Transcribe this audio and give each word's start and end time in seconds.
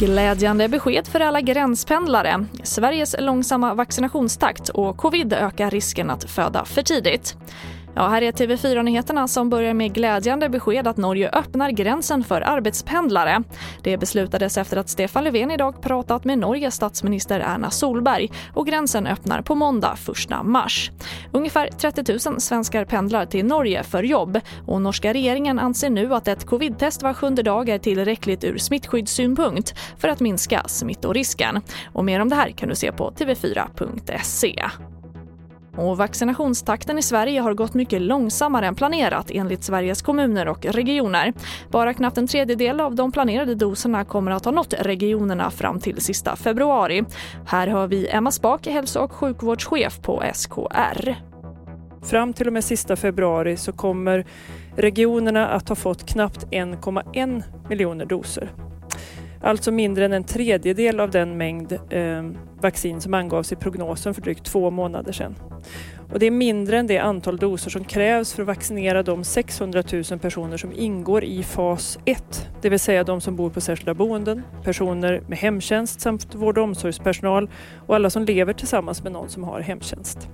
Glädjande 0.00 0.68
besked 0.68 1.06
för 1.06 1.20
alla 1.20 1.40
gränspendlare. 1.40 2.46
Sveriges 2.62 3.16
långsamma 3.18 3.74
vaccinationstakt 3.74 4.68
och 4.68 4.96
covid 4.96 5.32
ökar 5.32 5.70
risken 5.70 6.10
att 6.10 6.30
föda 6.30 6.64
för 6.64 6.82
tidigt. 6.82 7.36
Ja, 7.96 8.08
här 8.08 8.22
är 8.22 8.32
TV4-nyheterna 8.32 9.28
som 9.28 9.50
börjar 9.50 9.74
med 9.74 9.94
glädjande 9.94 10.48
besked 10.48 10.86
att 10.86 10.96
Norge 10.96 11.30
öppnar 11.30 11.70
gränsen 11.70 12.24
för 12.24 12.40
arbetspendlare. 12.40 13.42
Det 13.82 13.96
beslutades 13.96 14.58
efter 14.58 14.76
att 14.76 14.88
Stefan 14.88 15.24
Löfven 15.24 15.50
idag 15.50 15.82
pratat 15.82 16.24
med 16.24 16.38
Norges 16.38 16.74
statsminister 16.74 17.40
Erna 17.40 17.70
Solberg 17.70 18.30
och 18.54 18.66
gränsen 18.66 19.06
öppnar 19.06 19.42
på 19.42 19.54
måndag 19.54 19.96
1 20.30 20.44
mars. 20.44 20.90
Ungefär 21.32 21.68
30 21.68 22.30
000 22.30 22.40
svenskar 22.40 22.84
pendlar 22.84 23.26
till 23.26 23.44
Norge 23.44 23.82
för 23.82 24.02
jobb 24.02 24.40
och 24.66 24.82
norska 24.82 25.14
regeringen 25.14 25.58
anser 25.58 25.90
nu 25.90 26.14
att 26.14 26.28
ett 26.28 26.46
covidtest 26.46 27.02
var 27.02 27.14
sjunde 27.14 27.42
dag 27.42 27.68
är 27.68 27.78
tillräckligt 27.78 28.44
ur 28.44 28.58
smittskyddssynpunkt 28.58 29.74
för 29.98 30.08
att 30.08 30.20
minska 30.20 30.62
smittorisken. 30.66 31.60
Och 31.92 32.04
mer 32.04 32.20
om 32.20 32.28
det 32.28 32.36
här 32.36 32.50
kan 32.50 32.68
du 32.68 32.74
se 32.74 32.92
på 32.92 33.10
tv4.se. 33.10 34.64
Och 35.76 35.96
vaccinationstakten 35.96 36.98
i 36.98 37.02
Sverige 37.02 37.40
har 37.40 37.54
gått 37.54 37.74
mycket 37.74 38.02
långsammare 38.02 38.66
än 38.66 38.74
planerat 38.74 39.30
enligt 39.30 39.64
Sveriges 39.64 40.02
kommuner 40.02 40.48
och 40.48 40.64
regioner. 40.64 41.32
Bara 41.70 41.94
knappt 41.94 42.18
en 42.18 42.26
tredjedel 42.26 42.80
av 42.80 42.94
de 42.94 43.12
planerade 43.12 43.54
doserna 43.54 44.04
kommer 44.04 44.30
att 44.30 44.44
ha 44.44 44.52
nått 44.52 44.74
regionerna 44.78 45.50
fram 45.50 45.80
till 45.80 46.00
sista 46.00 46.36
februari. 46.36 47.04
Här 47.46 47.68
hör 47.68 47.86
vi 47.86 48.08
Emma 48.08 48.30
Spak, 48.30 48.66
hälso 48.66 49.00
och 49.00 49.12
sjukvårdschef 49.12 50.00
på 50.02 50.22
SKR. 50.34 51.14
Fram 52.02 52.32
till 52.32 52.46
och 52.46 52.52
med 52.52 52.64
sista 52.64 52.96
februari 52.96 53.56
så 53.56 53.72
kommer 53.72 54.26
regionerna 54.76 55.48
att 55.48 55.68
ha 55.68 55.76
fått 55.76 56.06
knappt 56.06 56.46
1,1 56.46 57.42
miljoner 57.68 58.06
doser. 58.06 58.50
Alltså 59.44 59.70
mindre 59.70 60.04
än 60.04 60.12
en 60.12 60.24
tredjedel 60.24 61.00
av 61.00 61.10
den 61.10 61.36
mängd 61.36 61.72
eh, 61.72 62.22
vaccin 62.60 63.00
som 63.00 63.14
angavs 63.14 63.52
i 63.52 63.56
prognosen 63.56 64.14
för 64.14 64.22
drygt 64.22 64.44
två 64.44 64.70
månader 64.70 65.12
sedan. 65.12 65.34
Och 66.12 66.18
det 66.18 66.26
är 66.26 66.30
mindre 66.30 66.78
än 66.78 66.86
det 66.86 66.98
antal 66.98 67.36
doser 67.36 67.70
som 67.70 67.84
krävs 67.84 68.32
för 68.32 68.42
att 68.42 68.46
vaccinera 68.46 69.02
de 69.02 69.24
600 69.24 69.82
000 69.92 70.18
personer 70.18 70.56
som 70.56 70.72
ingår 70.72 71.24
i 71.24 71.42
fas 71.42 71.98
1, 72.04 72.48
det 72.62 72.68
vill 72.68 72.80
säga 72.80 73.04
de 73.04 73.20
som 73.20 73.36
bor 73.36 73.50
på 73.50 73.60
särskilda 73.60 73.94
boenden, 73.94 74.42
personer 74.62 75.22
med 75.28 75.38
hemtjänst 75.38 76.00
samt 76.00 76.34
vård 76.34 76.58
och 76.58 76.64
omsorgspersonal 76.64 77.50
och 77.86 77.94
alla 77.94 78.10
som 78.10 78.24
lever 78.24 78.52
tillsammans 78.52 79.02
med 79.02 79.12
någon 79.12 79.28
som 79.28 79.44
har 79.44 79.60
hemtjänst. 79.60 80.28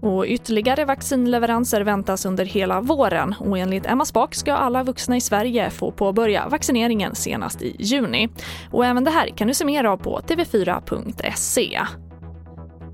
Och 0.00 0.26
ytterligare 0.26 0.84
vaccinleveranser 0.84 1.80
väntas 1.80 2.24
under 2.24 2.44
hela 2.44 2.80
våren 2.80 3.34
och 3.40 3.58
enligt 3.58 3.86
Emma 3.86 4.04
Spak 4.04 4.34
ska 4.34 4.52
alla 4.52 4.82
vuxna 4.82 5.16
i 5.16 5.20
Sverige 5.20 5.70
få 5.70 5.90
påbörja 5.90 6.48
vaccineringen 6.48 7.14
senast 7.14 7.62
i 7.62 7.76
juni. 7.78 8.28
Och 8.70 8.86
även 8.86 9.04
det 9.04 9.10
här 9.10 9.28
kan 9.28 9.48
du 9.48 9.54
se 9.54 9.64
mer 9.64 9.84
av 9.84 9.96
på 9.96 10.20
tv4.se. 10.20 11.80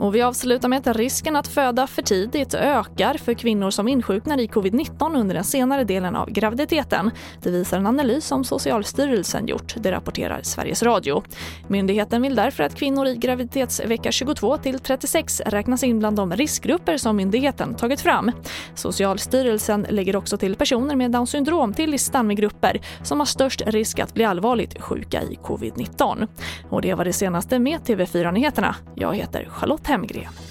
Och 0.05 0.15
vi 0.15 0.23
avslutar 0.23 0.69
med 0.69 0.89
att 0.89 0.97
risken 0.97 1.37
att 1.37 1.49
föda 1.49 1.87
för 1.87 2.03
tidigt 2.03 2.55
ökar 2.55 3.15
för 3.15 3.35
kvinnor 3.35 3.71
som 3.71 3.89
insjuknar 3.89 4.41
i 4.41 4.47
covid-19 4.47 5.17
under 5.21 5.35
den 5.35 5.45
senare 5.45 5.85
delen 5.85 6.17
av 6.17 6.31
graviditeten. 6.31 7.11
Det 7.43 7.51
visar 7.51 7.79
en 7.79 7.87
analys 7.87 8.27
som 8.27 8.45
Socialstyrelsen 8.45 9.47
gjort, 9.47 9.75
det 9.77 9.93
rapporterar 9.93 10.41
Sveriges 10.43 10.83
Radio. 10.83 11.23
Myndigheten 11.69 12.23
vill 12.23 12.35
därför 12.35 12.65
att 12.65 12.75
kvinnor 12.75 13.07
i 13.07 13.17
graviditetsvecka 13.17 14.13
22 14.13 14.57
till 14.57 14.79
36 14.79 15.41
räknas 15.47 15.85
in 15.85 15.99
bland 15.99 16.17
de 16.17 16.33
riskgrupper 16.33 16.97
som 16.97 17.17
myndigheten 17.17 17.75
tagit 17.75 18.01
fram. 18.01 18.33
Socialstyrelsen 18.75 19.87
lägger 19.91 20.17
också 20.17 20.37
till 20.37 20.57
personer 20.57 20.97
med 20.97 21.11
Downs 21.11 21.31
syndrom 21.31 21.75
till 21.75 21.91
listan 21.91 22.27
med 22.27 22.37
grupper 22.37 22.81
som 23.03 23.19
har 23.19 23.27
störst 23.27 23.63
risk 23.67 23.99
att 23.99 24.15
bli 24.15 24.25
allvarligt 24.25 24.83
sjuka 24.83 25.23
i 25.23 25.39
covid-19. 25.43 26.29
Och 26.71 26.83
det 26.83 26.95
var 26.95 27.05
det 27.05 27.13
senaste 27.13 27.59
med 27.59 27.81
TV4 27.81 28.33
Nyheterna. 28.33 28.77
Jag 28.95 29.15
heter 29.15 29.49
Charlotte 29.51 29.94
Hemgren. 29.95 30.44